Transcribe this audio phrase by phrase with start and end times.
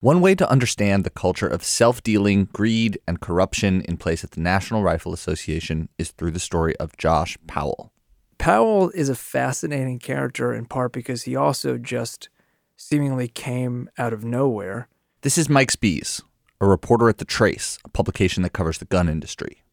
[0.00, 4.30] One way to understand the culture of self dealing, greed, and corruption in place at
[4.30, 7.92] the National Rifle Association is through the story of Josh Powell.
[8.38, 12.28] Powell is a fascinating character in part because he also just
[12.76, 14.88] seemingly came out of nowhere.
[15.22, 16.22] This is Mike Spies,
[16.60, 19.64] a reporter at The Trace, a publication that covers the gun industry.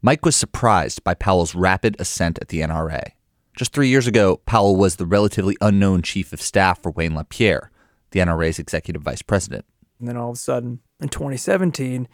[0.00, 3.12] Mike was surprised by Powell's rapid ascent at the NRA.
[3.56, 7.70] Just three years ago, Powell was the relatively unknown chief of staff for Wayne LaPierre,
[8.10, 9.66] the NRA's executive vice president.
[9.98, 12.08] And then all of a sudden, in 2017,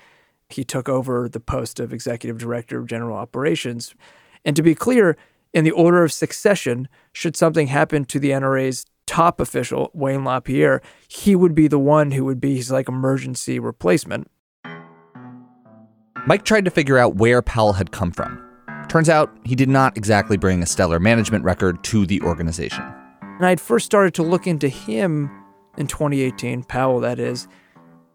[0.48, 3.94] he took over the post of executive director of general operations.
[4.44, 5.16] And to be clear,
[5.52, 10.82] in the order of succession, should something happen to the NRA's top official, Wayne LaPierre,
[11.06, 14.30] he would be the one who would be his like emergency replacement.
[16.26, 18.47] Mike tried to figure out where Powell had come from.
[18.88, 22.82] Turns out he did not exactly bring a stellar management record to the organization.
[23.20, 25.30] And I'd first started to look into him
[25.76, 27.46] in 2018, Powell, that is,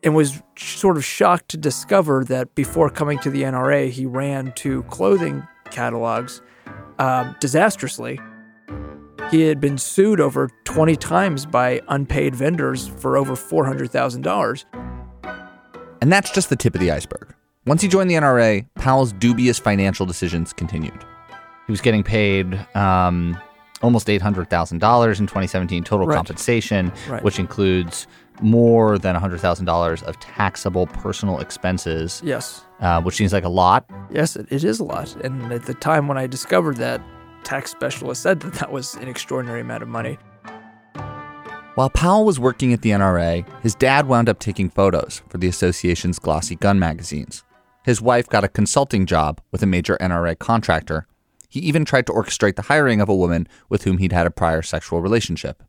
[0.04, 4.52] and was sort of shocked to discover that before coming to the NRA, he ran
[4.54, 6.42] two clothing catalogs
[7.00, 8.20] uh, disastrously.
[9.32, 14.66] He had been sued over 20 times by unpaid vendors for over $400,000.
[16.02, 17.33] And that's just the tip of the iceberg.
[17.66, 20.98] Once he joined the NRA, Powell's dubious financial decisions continued.
[21.66, 23.40] He was getting paid um,
[23.82, 24.80] almost $800,000 in
[25.28, 26.16] 2017 total Right.
[26.16, 27.24] compensation, Right.
[27.24, 28.06] which includes
[28.42, 32.66] more than $100,000 of taxable personal expenses, Yes.
[32.82, 33.86] uh, which seems like a lot.
[34.12, 35.16] Yes, it, it is a lot.
[35.24, 37.02] And at the time when I discovered that,
[37.46, 40.18] tax specialist said that that was an extraordinary amount of money.
[41.76, 45.48] While Powell was working at the NRA, his dad wound up taking photos for the
[45.48, 47.44] association's glossy gun magazines.
[47.84, 51.06] His wife got a consulting job with a major NRA contractor.
[51.50, 54.32] He even tried to orchestrate the hiring of a woman with whom he'd had a
[54.32, 55.62] prior sexual relationship.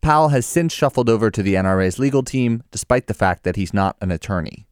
[0.00, 3.72] Powell has since shuffled over to the NRA's legal team, despite the fact that he's
[3.72, 4.66] not an attorney.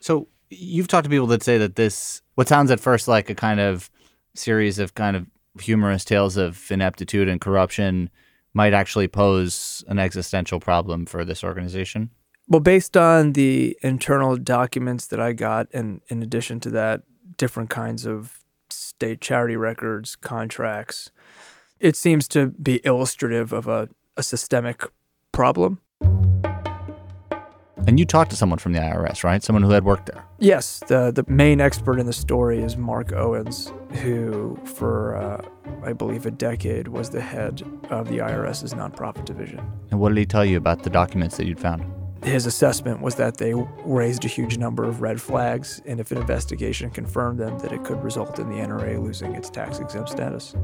[0.00, 3.34] So, you've talked to people that say that this, what sounds at first like a
[3.34, 3.90] kind of
[4.34, 5.26] series of kind of
[5.60, 8.10] humorous tales of ineptitude and corruption,
[8.54, 12.10] might actually pose an existential problem for this organization.
[12.52, 17.00] Well, based on the internal documents that I got, and in addition to that,
[17.38, 21.10] different kinds of state charity records, contracts,
[21.80, 24.84] it seems to be illustrative of a, a systemic
[25.32, 25.80] problem.
[27.86, 29.42] And you talked to someone from the IRS, right?
[29.42, 30.22] Someone who had worked there.
[30.38, 35.42] Yes, the, the main expert in the story is Mark Owens, who, for uh,
[35.82, 39.60] I believe a decade, was the head of the IRS's nonprofit division.
[39.90, 41.82] And what did he tell you about the documents that you'd found?
[42.22, 43.52] His assessment was that they
[43.84, 47.82] raised a huge number of red flags, and if an investigation confirmed them, that it
[47.82, 50.54] could result in the NRA losing its tax exempt status.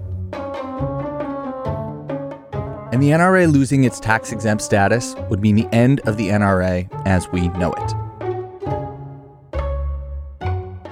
[2.93, 6.89] And the NRA losing its tax exempt status would mean the end of the NRA
[7.07, 7.95] as we know it.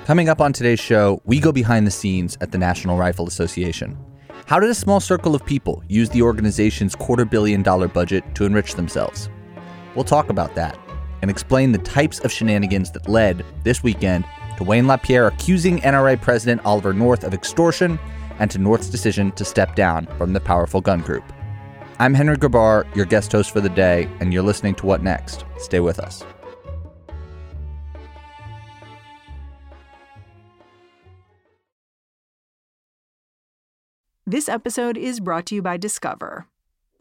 [0.04, 3.96] Coming up on today's show, we go behind the scenes at the National Rifle Association.
[4.46, 8.44] How did a small circle of people use the organization's quarter billion dollar budget to
[8.44, 9.28] enrich themselves?
[9.96, 10.78] We'll talk about that
[11.22, 14.26] and explain the types of shenanigans that led this weekend
[14.58, 17.98] to Wayne LaPierre accusing NRA President Oliver North of extortion
[18.38, 21.24] and to North's decision to step down from the powerful gun group.
[21.98, 25.46] I'm Henry Grabar, your guest host for the day, and you're listening to What Next?
[25.56, 26.22] Stay with us.
[34.26, 36.48] This episode is brought to you by Discover.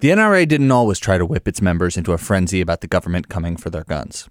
[0.00, 3.28] The NRA didn't always try to whip its members into a frenzy about the government
[3.28, 4.28] coming for their guns.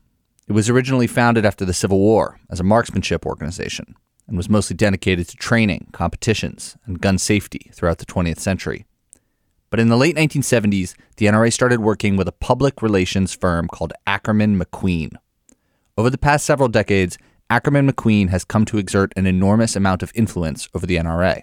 [0.47, 3.95] It was originally founded after the Civil War as a marksmanship organization.
[4.27, 8.85] and was mostly dedicated to training, competitions, and gun safety throughout the 20th century.
[9.69, 13.91] But in the late 1970s, the NRA started working with a public relations firm called
[14.07, 15.11] Ackerman McQueen.
[15.97, 17.17] Over the past several decades,
[17.49, 21.41] Ackerman McQueen has come to exert an enormous amount of influence over the NRA.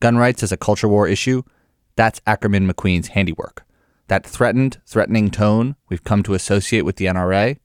[0.00, 1.42] Gun rights as a culture war issue,
[1.96, 3.64] that's Ackerman McQueen's handiwork.
[4.08, 7.58] That threatened, threatening tone we've come to associate with the NRA,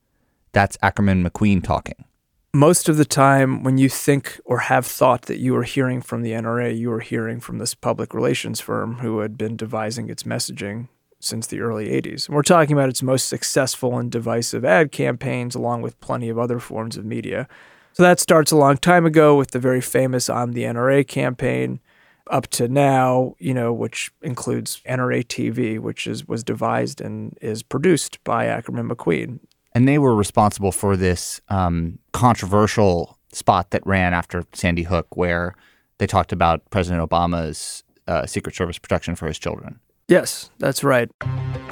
[0.52, 2.06] that's Ackerman McQueen talking.
[2.54, 6.24] Most of the time, when you think or have thought that you were hearing from
[6.24, 10.24] the NRA, you were hearing from this public relations firm who had been devising its
[10.24, 10.88] messaging
[11.20, 12.28] since the early 80s.
[12.28, 16.40] And we're talking about its most successful and divisive ad campaigns, along with plenty of
[16.40, 17.48] other forms of media.
[17.94, 21.82] So that starts a long time ago with the very famous I'm the NRA campaign
[22.30, 27.64] up to now, you know, which includes NRA TV, which is was devised and is
[27.64, 29.40] produced by Ackerman McQueen.
[29.74, 35.56] And they were responsible for this um, controversial spot that ran after Sandy Hook, where
[36.00, 39.80] they talked about President Obama's uh, Secret Service protection for his children.
[40.08, 41.12] Yes, that's right.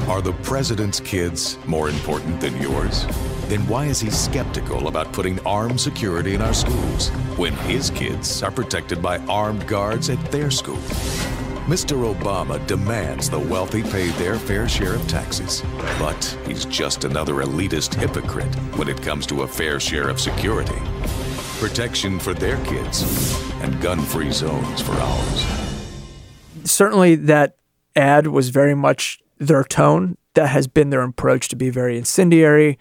[0.08, 3.06] Are the president's kids more important than yours?
[3.48, 7.08] Then why is he skeptical about putting armed security in our schools
[7.38, 10.76] when his kids are protected by armed guards at their school?
[11.68, 12.14] Mr.
[12.14, 15.64] Obama demands the wealthy pay their fair share of taxes,
[15.98, 20.82] but he's just another elitist hypocrite when it comes to a fair share of security.
[21.60, 23.04] Protection for their kids
[23.62, 25.46] and gun free zones for ours.
[26.66, 27.56] Certainly, that
[27.96, 30.18] ad was very much their tone.
[30.34, 32.78] That has been their approach to be very incendiary,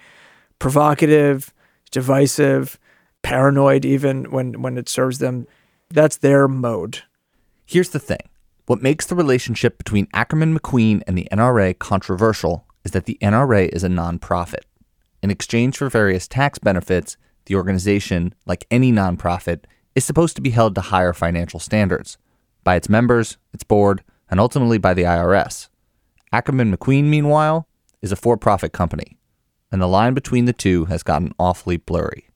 [0.58, 1.52] provocative,
[1.90, 2.78] divisive,
[3.22, 5.46] paranoid, even when, when it serves them.
[5.90, 7.02] That's their mode.
[7.64, 8.28] Here's the thing
[8.66, 13.68] what makes the relationship between Ackerman McQueen and the NRA controversial is that the NRA
[13.68, 14.64] is a nonprofit.
[15.22, 17.16] In exchange for various tax benefits,
[17.46, 19.64] the organization, like any nonprofit,
[19.94, 22.18] is supposed to be held to higher financial standards
[22.64, 25.68] by its members, its board, and ultimately by the IRS.
[26.32, 27.66] Ackerman McQueen, meanwhile,
[28.02, 29.16] is a for profit company,
[29.70, 32.28] and the line between the two has gotten awfully blurry.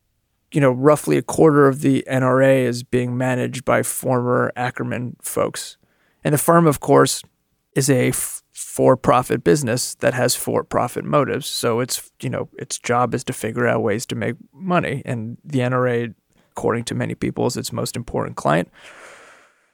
[0.53, 5.77] You know, roughly a quarter of the NRA is being managed by former Ackerman folks.
[6.25, 7.23] And the firm, of course,
[7.75, 11.47] is a f- for-profit business that has for-profit motives.
[11.47, 15.39] So it's you know its job is to figure out ways to make money, and
[15.45, 16.15] the NRA,
[16.51, 18.69] according to many people, is its most important client.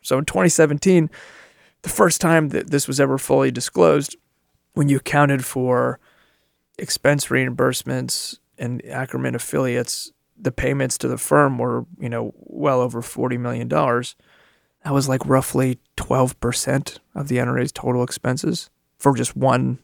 [0.03, 1.11] So in 2017,
[1.83, 4.15] the first time that this was ever fully disclosed,
[4.75, 5.99] when you accounted for
[6.79, 13.03] expense reimbursements and Ackerman affiliates, the payments to the firm were you know well over
[13.03, 14.17] 40 million dollars
[14.87, 19.81] that was like roughly 12% of the NRA's total expenses for just one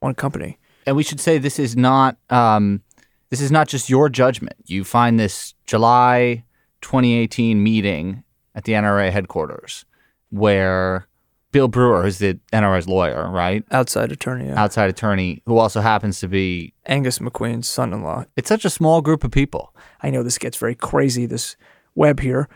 [0.00, 0.58] one company.
[0.86, 2.82] And we should say this is not um,
[3.28, 4.56] this is not just your judgment.
[4.64, 6.44] You find this July
[6.80, 9.84] 2018 meeting at the NRA headquarters
[10.30, 11.06] where
[11.52, 13.62] Bill Brewer is the NRA's lawyer, right?
[13.70, 14.48] Outside attorney.
[14.48, 14.60] Yeah.
[14.60, 18.24] Outside attorney who also happens to be Angus McQueen's son-in-law.
[18.36, 19.74] It's such a small group of people.
[20.02, 21.56] I know this gets very crazy this
[21.94, 22.48] web here.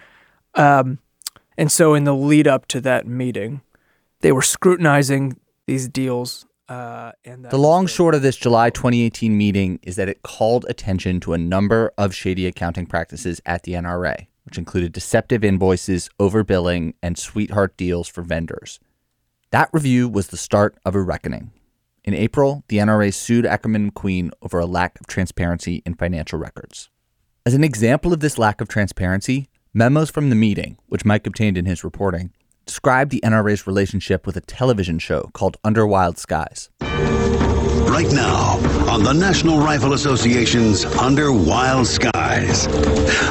[0.55, 0.99] Um,
[1.59, 3.61] and so, in the lead up to that meeting,
[4.21, 6.47] they were scrutinizing these deals.
[6.69, 11.21] Uh, and the long short of this July 2018 meeting is that it called attention
[11.21, 16.95] to a number of shady accounting practices at the NRA, which included deceptive invoices, overbilling,
[17.03, 18.81] and sweetheart deals for vendors.
[19.51, 21.53] That review was the start of a reckoning.
[22.05, 26.91] In April, the NRA sued Ackerman Queen over a lack of transparency in financial records.
[27.45, 31.57] As an example of this lack of transparency, Memos from the meeting, which Mike obtained
[31.57, 32.33] in his reporting,
[32.65, 36.71] described the NRA's relationship with a television show called Under Wild Skies.
[37.97, 38.59] Right now,
[38.91, 42.67] on the National Rifle Association's Under Wild Skies,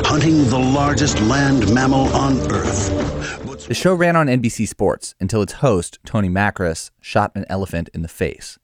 [0.08, 3.68] hunting the largest land mammal on Earth.
[3.68, 8.02] The show ran on NBC Sports until its host, Tony Makris, shot an elephant in
[8.02, 8.58] the face.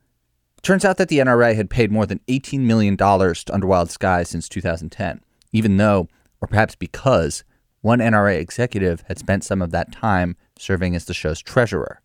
[0.64, 4.30] Turns out that the NRA had paid more than $18 million to Under Wild Skies
[4.30, 6.08] since 2010, even though,
[6.42, 7.44] or perhaps because,
[7.82, 12.02] one NRA executive had spent some of that time serving as the show's treasurer.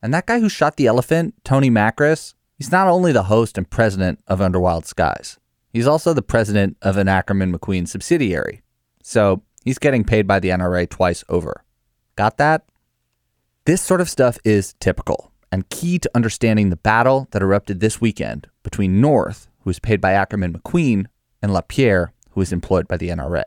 [0.00, 3.68] And that guy who shot the elephant, Tony Makris, he's not only the host and
[3.68, 5.38] president of Under Wild Skies,
[5.72, 8.62] he's also the president of an Ackerman McQueen subsidiary.
[9.02, 11.64] So he's getting paid by the NRA twice over.
[12.16, 12.64] Got that?
[13.66, 18.00] This sort of stuff is typical and key to understanding the battle that erupted this
[18.00, 21.06] weekend between North, who is paid by Ackerman McQueen,
[21.42, 23.44] and LaPierre, who is employed by the NRA.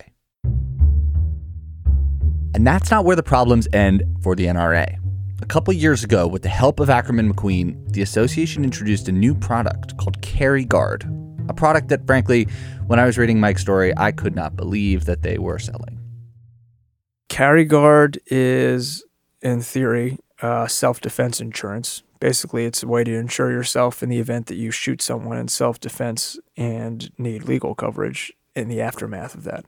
[2.54, 4.98] And that's not where the problems end for the NRA.
[5.42, 9.34] A couple years ago, with the help of Ackerman McQueen, the association introduced a new
[9.34, 11.06] product called Carry Guard,
[11.48, 12.48] a product that, frankly,
[12.88, 15.98] when I was reading Mike's story, I could not believe that they were selling.
[17.30, 19.06] Carry guard is,
[19.42, 22.04] in theory, uh, self defense insurance.
[22.20, 25.48] Basically, it's a way to insure yourself in the event that you shoot someone in
[25.48, 29.64] self defense and need legal coverage in the aftermath of that.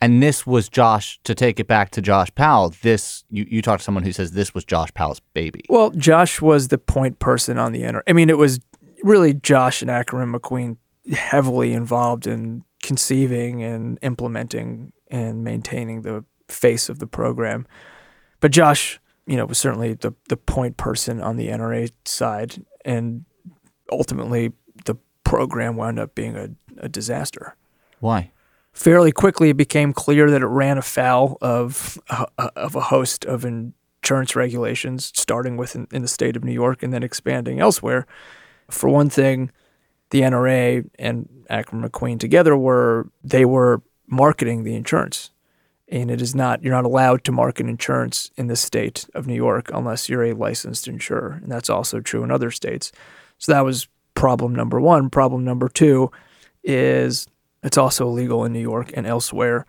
[0.00, 3.80] And this was Josh, to take it back to Josh Powell, this, you, you talked
[3.80, 5.64] to someone who says this was Josh Powell's baby.
[5.68, 8.02] Well, Josh was the point person on the NRA.
[8.06, 8.60] I mean, it was
[9.02, 10.76] really Josh and Ackerman McQueen
[11.12, 17.66] heavily involved in conceiving and implementing and maintaining the face of the program.
[18.40, 23.24] But Josh, you know, was certainly the the point person on the NRA side, and
[23.90, 24.52] ultimately
[24.84, 27.56] the program wound up being a, a disaster.
[28.00, 28.30] Why?
[28.76, 33.42] Fairly quickly, it became clear that it ran afoul of uh, of a host of
[33.42, 38.06] insurance regulations, starting with in, in the state of New York and then expanding elsewhere.
[38.70, 39.50] For one thing,
[40.10, 45.30] the NRA and Ackerman McQueen together were they were marketing the insurance.
[45.88, 49.34] And it is not you're not allowed to market insurance in the state of New
[49.34, 51.40] York unless you're a licensed insurer.
[51.42, 52.92] And that's also true in other states.
[53.38, 55.08] So that was problem number one.
[55.08, 56.10] Problem number two
[56.62, 57.26] is
[57.66, 59.66] it's also illegal in New York and elsewhere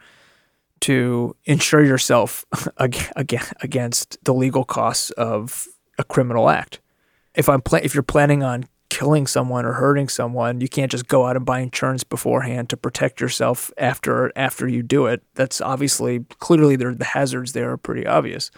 [0.82, 2.46] to insure yourself
[2.78, 6.80] against the legal costs of a criminal act.
[7.34, 11.08] If I'm pl- if you're planning on killing someone or hurting someone, you can't just
[11.08, 15.24] go out and buy insurance beforehand to protect yourself after after you do it.
[15.34, 18.52] That's obviously clearly the hazards there are pretty obvious.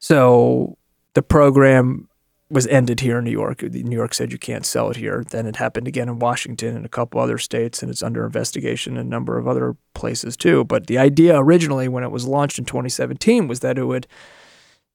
[0.00, 0.76] So
[1.14, 2.09] the program
[2.50, 3.62] was ended here in New York.
[3.62, 5.24] New York said you can't sell it here.
[5.28, 8.94] Then it happened again in Washington and a couple other states, and it's under investigation
[8.94, 10.64] in a number of other places too.
[10.64, 14.08] But the idea originally, when it was launched in 2017, was that it would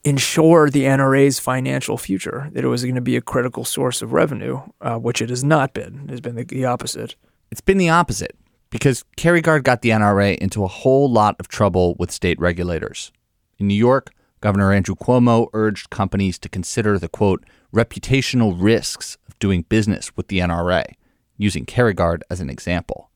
[0.03, 4.13] ensure the NRA's financial future, that it was going to be a critical source of
[4.13, 6.01] revenue, uh, which it has not been.
[6.03, 7.15] It has been the, the opposite.
[7.51, 8.35] It's been the opposite
[8.69, 13.11] because Guard got the NRA into a whole lot of trouble with state regulators.
[13.57, 14.11] In New York,
[14.45, 20.27] Governor Andrew Cuomo urged companies to consider the quote, reputational risks of doing business with
[20.27, 20.83] the NRA,
[21.37, 23.09] using Guard as an example.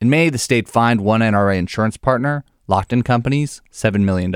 [0.00, 4.34] In May, the state fined one NRA insurance partner, Lockton Companies, $7 million.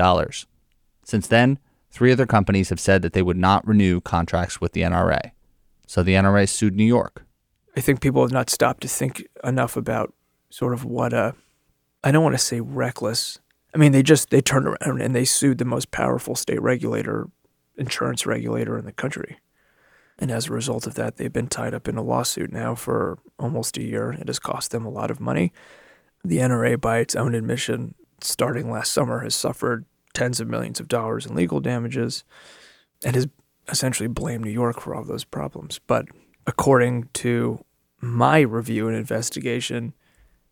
[1.03, 1.59] Since then,
[1.91, 5.31] Three other companies have said that they would not renew contracts with the NRA.
[5.85, 7.25] So the NRA sued New York.
[7.75, 10.13] I think people have not stopped to think enough about
[10.49, 11.35] sort of what a,
[12.01, 13.39] I don't want to say reckless.
[13.73, 17.29] I mean, they just, they turned around and they sued the most powerful state regulator,
[17.77, 19.37] insurance regulator in the country.
[20.19, 23.17] And as a result of that, they've been tied up in a lawsuit now for
[23.39, 24.11] almost a year.
[24.11, 25.51] It has cost them a lot of money.
[26.23, 30.87] The NRA, by its own admission, starting last summer, has suffered tens of millions of
[30.87, 32.23] dollars in legal damages
[33.03, 33.27] and has
[33.67, 35.79] essentially blamed New York for all those problems.
[35.87, 36.05] But
[36.45, 37.63] according to
[37.99, 39.93] my review and investigation,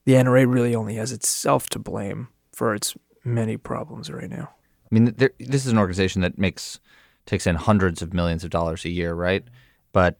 [0.05, 4.49] the NRA really only has itself to blame for its many problems right now.
[4.91, 6.79] I mean, there, this is an organization that makes
[7.25, 9.43] takes in hundreds of millions of dollars a year, right?
[9.91, 10.17] But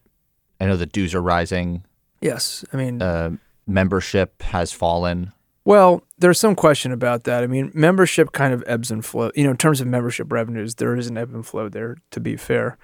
[0.62, 1.84] I know the dues are rising.
[2.22, 3.32] Yes, I mean, uh,
[3.66, 5.34] membership has fallen.
[5.66, 7.44] Well, there's some question about that.
[7.44, 9.32] I mean, membership kind of ebbs and flows.
[9.36, 12.20] You know, in terms of membership revenues, there is an ebb and flow there, to
[12.20, 12.78] be fair.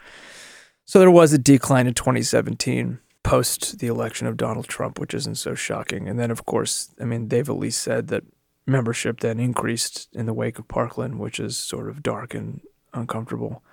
[0.85, 5.35] So there was a decline in 2017 post the election of Donald Trump, which isn't
[5.35, 6.07] so shocking.
[6.07, 8.23] And then, of course, I mean, they've at least said that
[8.67, 12.61] membership then increased in the wake of Parkland, which is sort of dark and
[12.93, 13.63] uncomfortable.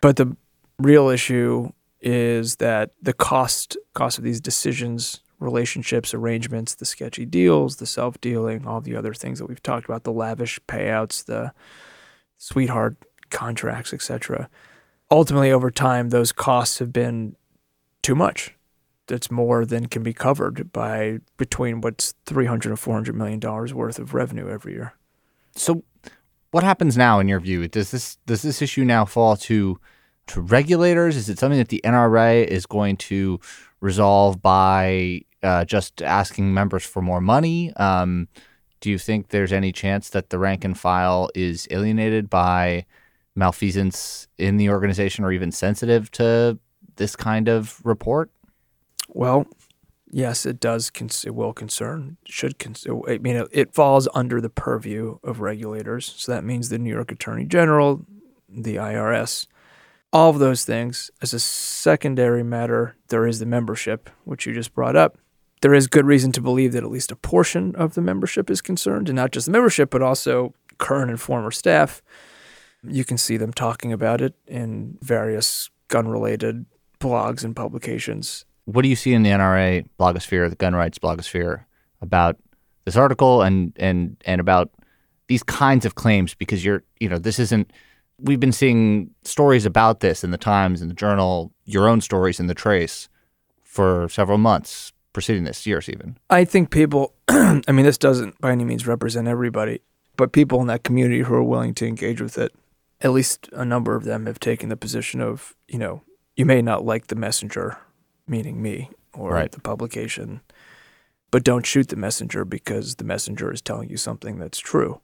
[0.00, 0.36] But the
[0.78, 1.70] real issue
[2.00, 8.20] is that the cost cost of these decisions relationships, arrangements, the sketchy deals, the self
[8.20, 11.52] dealing, all the other things that we've talked about, the lavish payouts, the
[12.38, 12.96] sweetheart
[13.30, 14.48] contracts, etc.
[15.10, 17.36] Ultimately, over time, those costs have been
[18.02, 18.54] too much.
[19.12, 23.98] That's more than can be covered by between what's 300 and 400 million dollars worth
[23.98, 24.94] of revenue every year.
[25.54, 25.84] So,
[26.50, 27.68] what happens now, in your view?
[27.68, 29.78] Does this does this issue now fall to
[30.28, 31.14] to regulators?
[31.18, 33.38] Is it something that the NRA is going to
[33.82, 37.70] resolve by uh, just asking members for more money?
[37.76, 38.28] Um,
[38.80, 42.86] do you think there's any chance that the rank and file is alienated by
[43.34, 46.58] malfeasance in the organization or even sensitive to
[46.96, 48.30] this kind of report?
[49.08, 49.46] Well,
[50.10, 50.90] yes, it does.
[51.24, 52.16] it will concern.
[52.24, 53.02] Should concern.
[53.08, 56.14] I mean, it, it falls under the purview of regulators.
[56.16, 58.04] So that means the New York Attorney General,
[58.48, 59.46] the IRS,
[60.12, 61.10] all of those things.
[61.20, 65.18] As a secondary matter, there is the membership, which you just brought up
[65.62, 68.60] there is good reason to believe that at least a portion of the membership is
[68.60, 72.02] concerned, and not just the membership, but also current and former staff.
[72.86, 76.66] You can see them talking about it in various gun related
[77.00, 78.44] blogs and publications.
[78.64, 81.64] What do you see in the NRA blogosphere, the gun rights blogosphere,
[82.00, 82.36] about
[82.84, 84.70] this article and, and, and about
[85.28, 87.72] these kinds of claims because you're, you know, this isn't
[88.22, 92.40] we've been seeing stories about this in the Times, in the Journal, your own stories
[92.40, 93.08] in the Trace
[93.62, 96.16] for several months preceding this, years even.
[96.30, 99.80] I think people, I mean, this doesn't by any means represent everybody,
[100.16, 102.52] but people in that community who are willing to engage with it,
[103.00, 106.02] at least a number of them have taken the position of, you know,
[106.36, 107.76] you may not like the messenger,
[108.26, 109.52] meaning me or Right.
[109.52, 110.40] the publication,
[111.30, 115.00] but don't shoot the messenger because the messenger is telling you something that's true.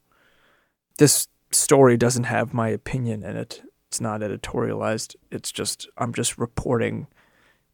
[0.98, 3.62] This story doesn't have my opinion in it.
[3.88, 5.16] It's not editorialized.
[5.30, 7.06] It's just, I'm just reporting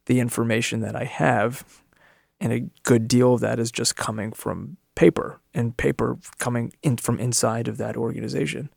[0.05, 1.83] the information that I have.
[2.39, 6.97] And a good deal of that is just coming from paper and paper coming in
[6.97, 8.69] from inside of that organization.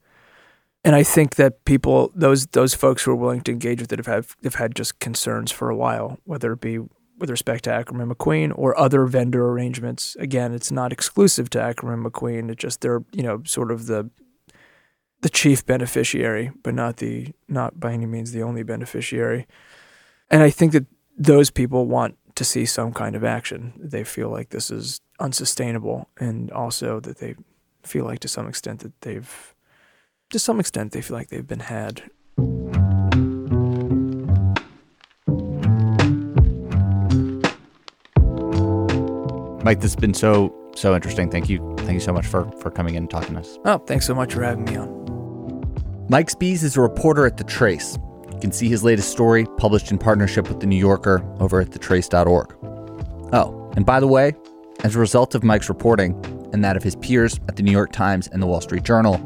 [0.85, 3.99] And I think that people, those those folks who are willing to engage with it,
[3.99, 6.79] have had, have had just concerns for a while, whether it be
[7.19, 10.17] with respect to Ackerman McQueen or other vendor arrangements.
[10.21, 12.51] Again, it's not exclusive to Ackerman McQueen.
[12.51, 14.11] It's just they're you know sort of the
[15.21, 19.47] the chief beneficiary, but not the not by any means the only beneficiary.
[20.31, 23.73] And I think that those people want to see some kind of action.
[23.77, 27.35] They feel like this is unsustainable, and also that they
[27.83, 29.55] feel like to some extent that they've
[30.31, 32.03] to some extent they feel like they've been had.
[39.65, 41.31] Mike, this has been so so interesting.
[41.31, 41.75] Thank you.
[41.81, 43.59] Thank you so much for for coming in and talking to us.
[43.65, 46.07] Oh, thanks so much for having me on.
[46.09, 47.99] Mike Spies is a reporter at The Trace.
[48.33, 51.69] You can see his latest story, published in partnership with The New Yorker, over at
[51.69, 52.55] thetrace.org.
[53.35, 54.33] Oh, and by the way,
[54.85, 56.15] as a result of Mike's reporting
[56.55, 59.17] and that of his peers at The New York Times and The Wall Street Journal,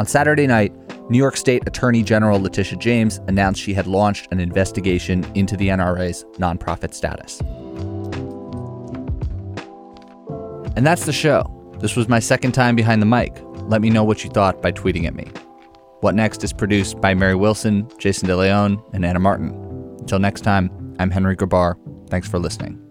[0.00, 0.72] on Saturday night,
[1.10, 5.68] New York State Attorney General Letitia James announced she had launched an investigation into the
[5.68, 7.42] NRA's nonprofit status.
[10.74, 11.44] And that's the show.
[11.80, 13.36] This was my second time behind the mic.
[13.68, 15.30] Let me know what you thought by tweeting at me.
[16.00, 19.50] What Next is produced by Mary Wilson, Jason DeLeon, and Anna Martin.
[19.98, 21.76] Until next time, I'm Henry Grabar.
[22.08, 22.89] Thanks for listening.